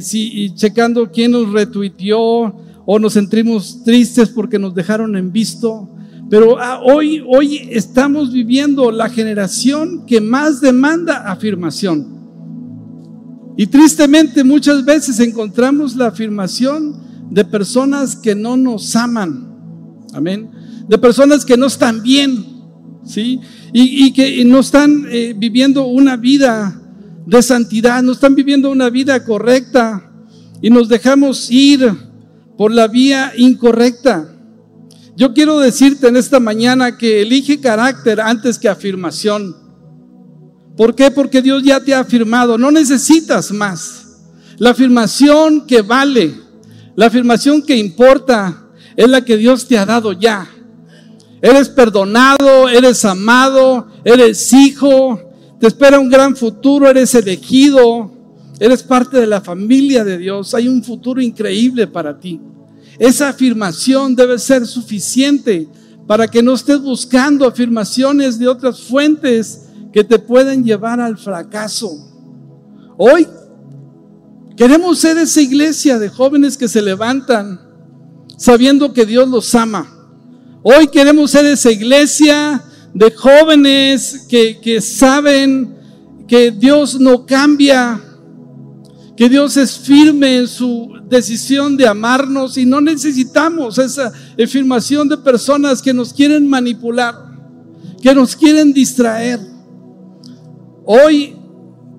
[0.00, 5.88] si, checando quién nos retuiteó o nos sentimos tristes porque nos dejaron en visto.
[6.28, 12.20] Pero ah, hoy, hoy estamos viviendo la generación que más demanda afirmación.
[13.56, 16.96] Y tristemente muchas veces encontramos la afirmación
[17.30, 19.54] de personas que no nos aman.
[20.12, 20.50] Amén.
[20.88, 22.59] De personas que no están bien.
[23.04, 23.40] ¿Sí?
[23.72, 26.80] Y, que no están eh, viviendo una vida
[27.26, 30.10] de santidad, no están viviendo una vida correcta
[30.60, 31.92] y nos dejamos ir
[32.56, 34.36] por la vía incorrecta.
[35.16, 39.56] Yo quiero decirte en esta mañana que elige carácter antes que afirmación.
[40.76, 41.10] ¿Por qué?
[41.10, 44.06] Porque Dios ya te ha afirmado, no necesitas más.
[44.58, 46.34] La afirmación que vale,
[46.96, 50.48] la afirmación que importa, es la que Dios te ha dado ya.
[51.42, 55.18] Eres perdonado, eres amado, eres hijo,
[55.58, 58.10] te espera un gran futuro, eres elegido,
[58.58, 62.40] eres parte de la familia de Dios, hay un futuro increíble para ti.
[62.98, 65.66] Esa afirmación debe ser suficiente
[66.06, 71.90] para que no estés buscando afirmaciones de otras fuentes que te pueden llevar al fracaso.
[72.98, 73.26] Hoy
[74.56, 77.60] queremos ser esa iglesia de jóvenes que se levantan
[78.36, 79.99] sabiendo que Dios los ama.
[80.62, 85.74] Hoy queremos ser esa iglesia de jóvenes que, que saben
[86.28, 87.98] que Dios no cambia,
[89.16, 95.16] que Dios es firme en su decisión de amarnos y no necesitamos esa afirmación de
[95.16, 97.14] personas que nos quieren manipular,
[98.02, 99.40] que nos quieren distraer.
[100.84, 101.36] Hoy,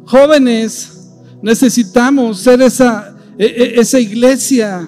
[0.06, 1.10] jóvenes,
[1.41, 4.88] necesitamos ser esa, e, e, esa iglesia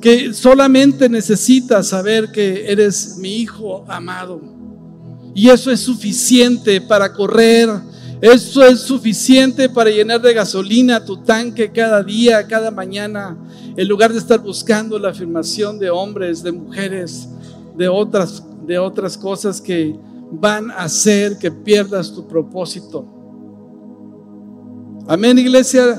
[0.00, 4.40] que solamente necesita saber que eres mi hijo amado.
[5.34, 7.68] Y eso es suficiente para correr,
[8.20, 13.36] eso es suficiente para llenar de gasolina tu tanque cada día, cada mañana,
[13.76, 17.28] en lugar de estar buscando la afirmación de hombres, de mujeres,
[17.76, 19.96] de otras, de otras cosas que
[20.32, 23.04] van a hacer que pierdas tu propósito.
[25.06, 25.98] Amén, iglesia.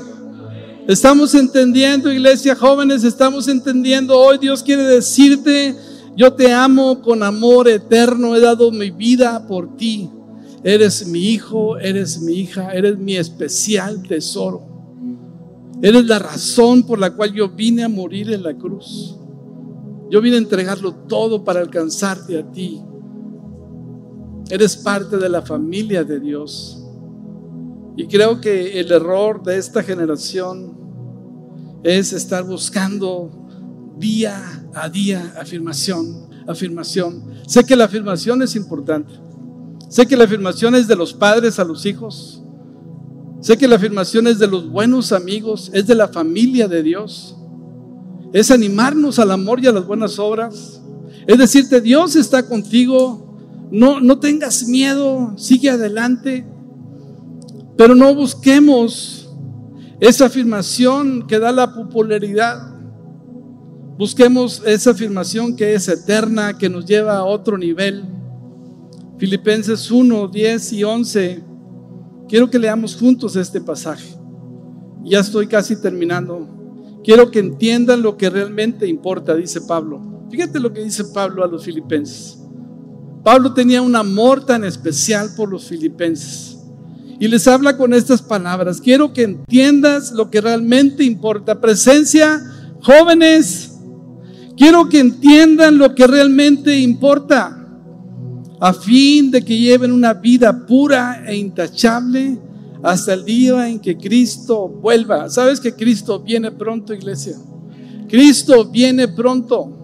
[0.88, 4.18] Estamos entendiendo, iglesia, jóvenes, estamos entendiendo.
[4.18, 5.76] Hoy Dios quiere decirte,
[6.16, 10.10] yo te amo con amor eterno, he dado mi vida por ti.
[10.64, 14.62] Eres mi hijo, eres mi hija, eres mi especial tesoro.
[15.80, 19.16] Eres la razón por la cual yo vine a morir en la cruz.
[20.10, 22.80] Yo vine a entregarlo todo para alcanzarte a ti.
[24.50, 26.81] Eres parte de la familia de Dios.
[27.96, 30.76] Y creo que el error de esta generación
[31.82, 33.30] es estar buscando
[33.98, 37.22] día a día afirmación, afirmación.
[37.46, 39.12] Sé que la afirmación es importante.
[39.88, 42.42] Sé que la afirmación es de los padres a los hijos.
[43.40, 47.36] Sé que la afirmación es de los buenos amigos, es de la familia de Dios.
[48.32, 50.80] Es animarnos al amor y a las buenas obras.
[51.26, 53.36] Es decirte, Dios está contigo,
[53.70, 56.46] no, tengas miedo, sigue adelante,
[57.82, 59.28] pero no busquemos
[59.98, 62.76] esa afirmación que da la popularidad.
[63.98, 68.04] Busquemos esa afirmación que es eterna, que nos lleva a otro nivel.
[69.18, 71.42] Filipenses 1, 10 y 11.
[72.28, 74.14] Quiero que leamos juntos este pasaje.
[75.02, 77.00] Ya estoy casi terminando.
[77.02, 80.28] Quiero que entiendan lo que realmente importa, dice Pablo.
[80.30, 82.38] Fíjate lo que dice Pablo a los filipenses.
[83.24, 86.51] Pablo tenía un amor tan especial por los filipenses.
[87.22, 88.80] Y les habla con estas palabras.
[88.80, 91.60] Quiero que entiendas lo que realmente importa.
[91.60, 92.42] Presencia,
[92.80, 93.74] jóvenes,
[94.56, 97.64] quiero que entiendan lo que realmente importa.
[98.58, 102.40] A fin de que lleven una vida pura e intachable
[102.82, 105.30] hasta el día en que Cristo vuelva.
[105.30, 107.36] ¿Sabes que Cristo viene pronto, iglesia?
[108.08, 109.78] Cristo viene pronto.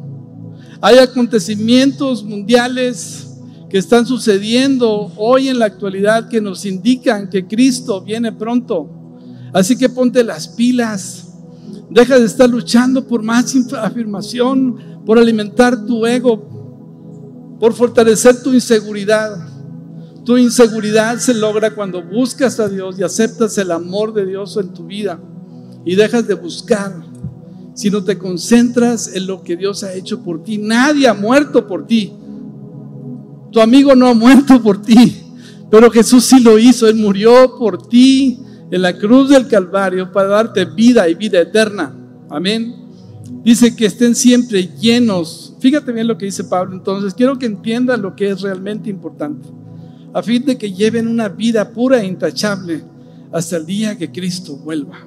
[0.81, 3.28] Hay acontecimientos mundiales
[3.69, 8.89] que están sucediendo hoy en la actualidad que nos indican que Cristo viene pronto.
[9.53, 11.29] Así que ponte las pilas.
[11.91, 19.37] Deja de estar luchando por más afirmación, por alimentar tu ego, por fortalecer tu inseguridad.
[20.25, 24.73] Tu inseguridad se logra cuando buscas a Dios y aceptas el amor de Dios en
[24.75, 25.19] tu vida
[25.85, 26.95] y dejas de buscar,
[27.75, 30.59] sino te concentras en lo que Dios ha hecho por ti.
[30.59, 32.13] Nadie ha muerto por ti.
[33.59, 35.21] Tu amigo no ha muerto por ti,
[35.69, 36.87] pero Jesús sí lo hizo.
[36.87, 38.39] Él murió por ti
[38.71, 41.93] en la cruz del Calvario para darte vida y vida eterna.
[42.31, 42.73] Amén.
[43.43, 45.57] Dice que estén siempre llenos.
[45.59, 46.77] Fíjate bien lo que dice Pablo.
[46.77, 49.49] Entonces, quiero que entiendan lo que es realmente importante.
[50.15, 52.85] A fin de que lleven una vida pura e intachable
[53.33, 55.05] hasta el día que Cristo vuelva.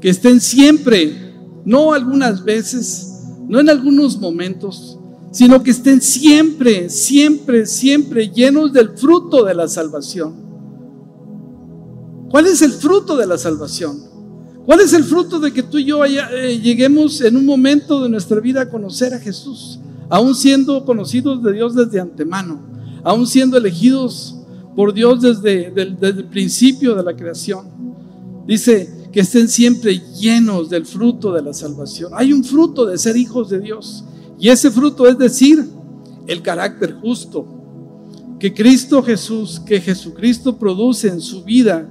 [0.00, 1.34] Que estén siempre,
[1.66, 4.99] no algunas veces, no en algunos momentos,
[5.30, 10.34] sino que estén siempre, siempre, siempre llenos del fruto de la salvación.
[12.30, 13.98] ¿Cuál es el fruto de la salvación?
[14.64, 18.08] ¿Cuál es el fruto de que tú y yo eh, lleguemos en un momento de
[18.08, 22.60] nuestra vida a conocer a Jesús, aún siendo conocidos de Dios desde antemano,
[23.02, 24.36] aún siendo elegidos
[24.76, 27.66] por Dios desde el principio de la creación?
[28.46, 32.12] Dice que estén siempre llenos del fruto de la salvación.
[32.14, 34.04] Hay un fruto de ser hijos de Dios.
[34.40, 35.68] Y ese fruto es decir,
[36.26, 37.46] el carácter justo
[38.40, 41.86] que Cristo Jesús, que Jesucristo produce en su vida,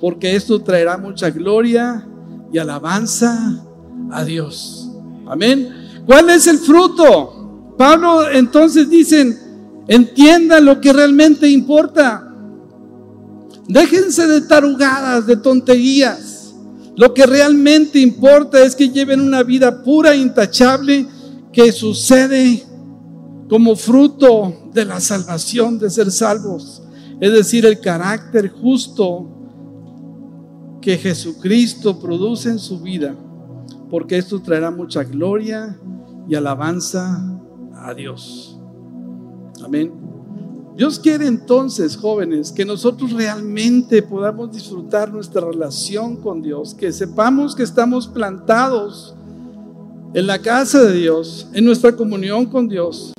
[0.00, 2.06] porque esto traerá mucha gloria
[2.52, 3.64] y alabanza
[4.10, 4.90] a Dios.
[5.26, 6.02] Amén.
[6.04, 7.72] ¿Cuál es el fruto?
[7.78, 9.38] Pablo entonces dicen,
[9.88, 12.30] entiendan lo que realmente importa.
[13.66, 16.54] Déjense de tarugadas, de tonterías.
[16.96, 21.08] Lo que realmente importa es que lleven una vida pura, intachable
[21.54, 22.64] que sucede
[23.48, 26.82] como fruto de la salvación, de ser salvos.
[27.20, 29.28] Es decir, el carácter justo
[30.80, 33.14] que Jesucristo produce en su vida,
[33.88, 35.78] porque esto traerá mucha gloria
[36.28, 37.24] y alabanza
[37.76, 38.58] a Dios.
[39.64, 39.92] Amén.
[40.76, 47.54] Dios quiere entonces, jóvenes, que nosotros realmente podamos disfrutar nuestra relación con Dios, que sepamos
[47.54, 49.14] que estamos plantados
[50.14, 53.12] en la casa de Dios, en nuestra comunión con Dios.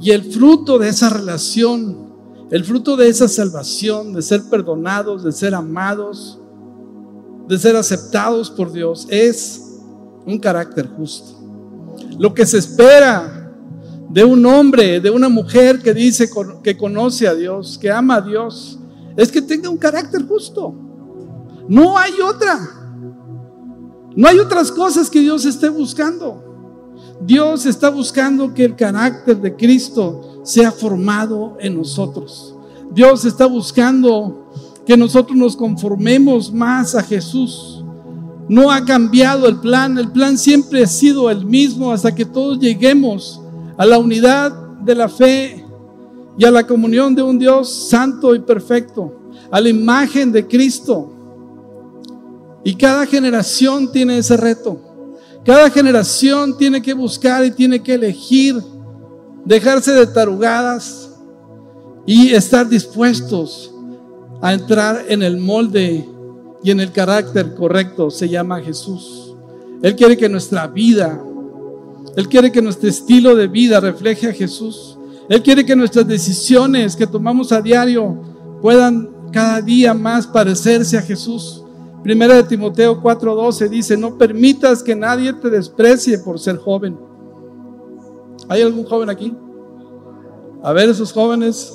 [0.00, 2.06] Y el fruto de esa relación,
[2.50, 6.38] el fruto de esa salvación, de ser perdonados, de ser amados,
[7.48, 9.80] de ser aceptados por Dios, es
[10.26, 11.34] un carácter justo.
[12.18, 13.54] Lo que se espera
[14.10, 16.28] de un hombre, de una mujer que dice
[16.62, 18.78] que conoce a Dios, que ama a Dios,
[19.16, 20.74] es que tenga un carácter justo.
[21.68, 22.77] No hay otra.
[24.18, 26.42] No hay otras cosas que Dios esté buscando.
[27.20, 32.52] Dios está buscando que el carácter de Cristo sea formado en nosotros.
[32.90, 34.50] Dios está buscando
[34.84, 37.84] que nosotros nos conformemos más a Jesús.
[38.48, 42.58] No ha cambiado el plan, el plan siempre ha sido el mismo hasta que todos
[42.58, 43.40] lleguemos
[43.76, 44.50] a la unidad
[44.80, 45.64] de la fe
[46.36, 51.17] y a la comunión de un Dios santo y perfecto, a la imagen de Cristo.
[52.64, 54.80] Y cada generación tiene ese reto.
[55.44, 58.62] Cada generación tiene que buscar y tiene que elegir,
[59.44, 61.10] dejarse de tarugadas
[62.04, 63.72] y estar dispuestos
[64.40, 66.06] a entrar en el molde
[66.62, 68.10] y en el carácter correcto.
[68.10, 69.34] Se llama Jesús.
[69.82, 71.22] Él quiere que nuestra vida,
[72.16, 74.98] Él quiere que nuestro estilo de vida refleje a Jesús.
[75.28, 78.20] Él quiere que nuestras decisiones que tomamos a diario
[78.60, 81.62] puedan cada día más parecerse a Jesús.
[82.02, 86.96] Primera de Timoteo 4:12 dice, no permitas que nadie te desprecie por ser joven.
[88.48, 89.36] ¿Hay algún joven aquí?
[90.62, 91.72] A ver esos jóvenes.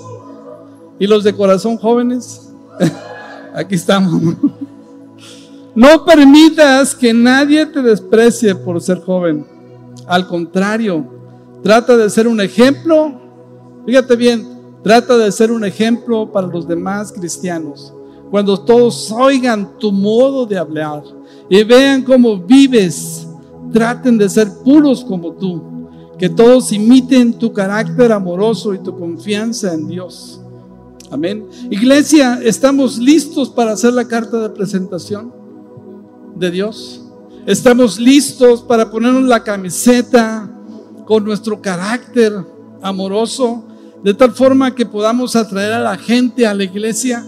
[0.97, 2.49] ¿Y los de corazón jóvenes?
[3.53, 4.21] aquí estamos.
[5.75, 9.45] no permitas que nadie te desprecie por ser joven.
[10.07, 11.05] Al contrario,
[11.61, 13.21] trata de ser un ejemplo.
[13.85, 14.47] Fíjate bien,
[14.83, 17.93] trata de ser un ejemplo para los demás cristianos
[18.33, 21.03] cuando todos oigan tu modo de hablar
[21.47, 23.27] y vean cómo vives,
[23.71, 25.61] traten de ser puros como tú.
[26.17, 30.41] Que todos imiten tu carácter amoroso y tu confianza en Dios.
[31.11, 31.45] Amén.
[31.69, 35.31] Iglesia, ¿estamos listos para hacer la carta de presentación
[36.35, 37.03] de Dios?
[37.45, 40.51] ¿Estamos listos para ponernos la camiseta
[41.05, 42.33] con nuestro carácter
[42.81, 43.63] amoroso?
[44.03, 47.27] De tal forma que podamos atraer a la gente a la iglesia.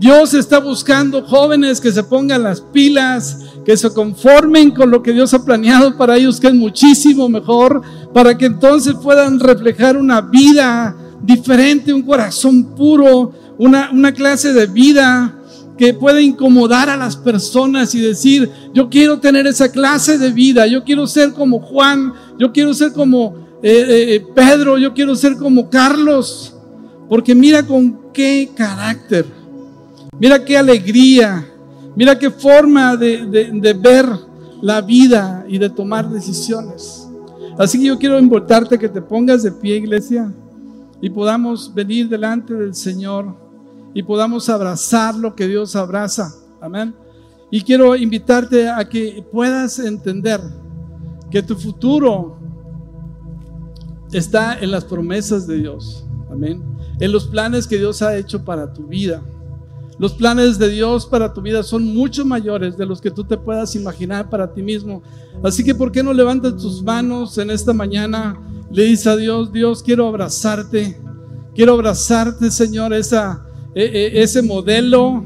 [0.00, 3.36] Dios está buscando jóvenes que se pongan las pilas,
[3.66, 7.82] que se conformen con lo que Dios ha planeado para ellos, que es muchísimo mejor,
[8.14, 15.36] para que entonces puedan reflejar una vida diferente, un corazón puro, una, clase de vida
[15.76, 20.66] que puede incomodar a las personas y decir, yo quiero tener esa clase de vida,
[20.66, 25.36] yo quiero ser como Juan, yo quiero ser como eh, eh, Pedro, yo quiero ser
[25.36, 26.54] como Carlos,
[27.06, 29.39] porque mira con qué carácter,
[30.20, 31.44] mira qué alegría,
[31.96, 34.06] mira qué forma de, de ver
[34.62, 37.08] la vida y de tomar decisiones.
[37.58, 40.32] Así que yo quiero invitarte a que te pongas de pie, iglesia,
[41.00, 43.34] y podamos venir delante del Señor
[43.94, 46.32] y podamos abrazar lo que Dios abraza.
[46.60, 46.94] Amén.
[47.50, 50.40] Y quiero invitarte a que puedas entender
[51.30, 52.38] que tu futuro
[54.12, 56.06] está en las promesas de Dios.
[56.30, 56.62] Amén.
[57.00, 59.22] En los planes que Dios ha hecho para tu vida.
[60.00, 63.36] Los planes de Dios para tu vida son mucho mayores de los que tú te
[63.36, 65.02] puedas imaginar para ti mismo.
[65.44, 68.40] Así que, ¿por qué no levantas tus manos en esta mañana?
[68.72, 70.98] Le dices a Dios, Dios, quiero abrazarte.
[71.54, 73.44] Quiero abrazarte, Señor, esa,
[73.74, 75.22] e, e, ese modelo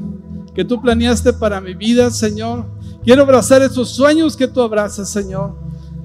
[0.53, 2.65] que tú planeaste para mi vida, Señor.
[3.01, 5.55] Quiero abrazar esos sueños que tú abrazas, Señor.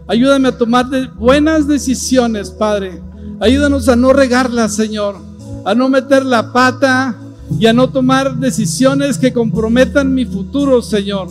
[0.06, 3.02] Ayúdame a tomar buenas decisiones, Padre.
[3.40, 5.16] Ayúdanos a no regarlas, Señor.
[5.64, 7.16] A no meter la pata
[7.58, 11.28] y a no tomar decisiones que comprometan mi futuro, Señor.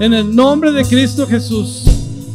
[0.00, 1.84] En el nombre de Cristo Jesús.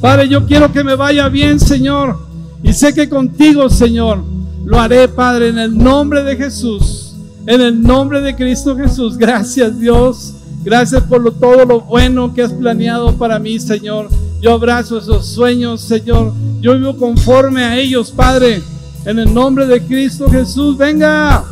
[0.01, 2.17] Padre, yo quiero que me vaya bien, Señor.
[2.61, 4.23] Y sé que contigo, Señor,
[4.65, 7.13] lo haré, Padre, en el nombre de Jesús.
[7.45, 10.33] En el nombre de Cristo Jesús, gracias Dios.
[10.63, 14.07] Gracias por todo lo bueno que has planeado para mí, Señor.
[14.41, 16.33] Yo abrazo esos sueños, Señor.
[16.61, 18.61] Yo vivo conforme a ellos, Padre.
[19.05, 21.43] En el nombre de Cristo Jesús, venga.